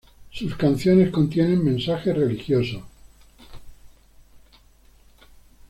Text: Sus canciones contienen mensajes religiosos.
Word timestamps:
Sus 0.31 0.55
canciones 0.55 1.11
contienen 1.11 1.63
mensajes 1.63 2.17
religiosos. 2.17 2.81